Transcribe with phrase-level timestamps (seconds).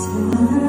[0.00, 0.08] 怎
[0.54, 0.59] 了？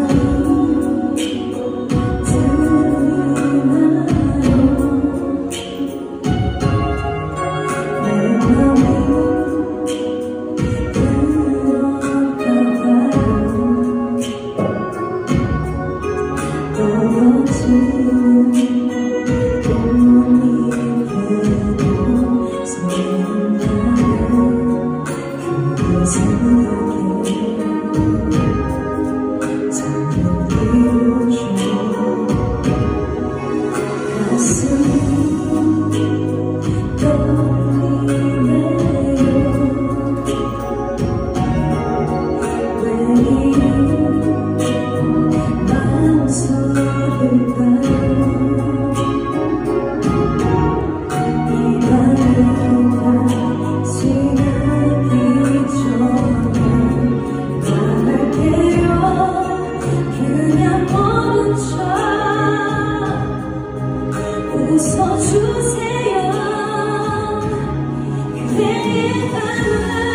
[65.17, 66.31] 주세요.
[68.33, 70.10] 그대의 밤을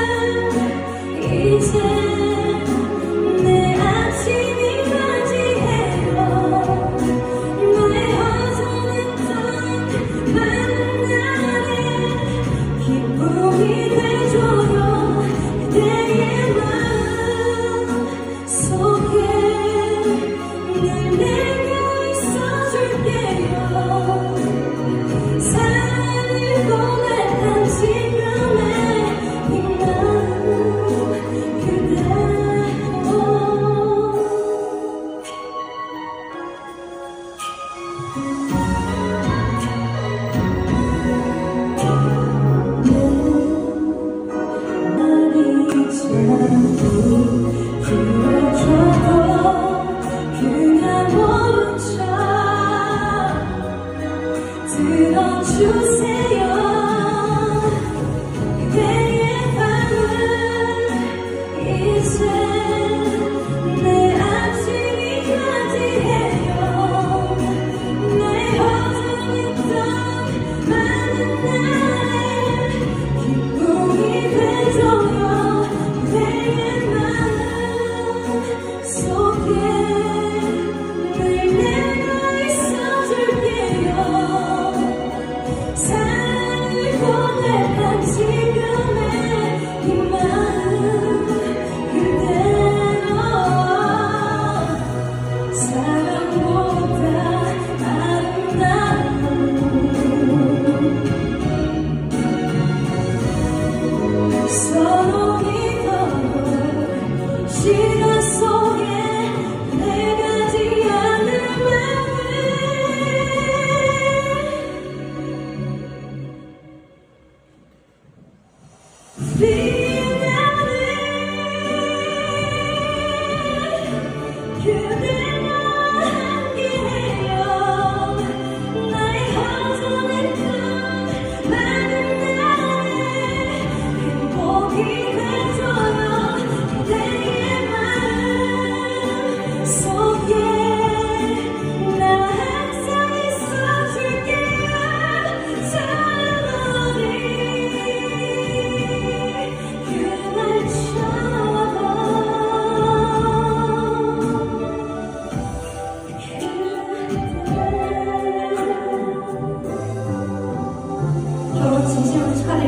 [54.76, 56.35] Sit on to say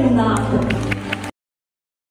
[0.09, 0.78] 真的。